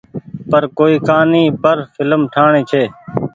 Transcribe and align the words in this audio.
پر 0.49 0.63
ڪوئي 0.77 0.95
ڪهآني 1.07 1.43
پر 1.63 1.77
ڦلم 1.95 2.21
ٺآڻي 2.33 2.61
ڇي۔ 2.69 2.83